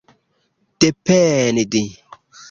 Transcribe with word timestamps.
dependi 0.79 1.83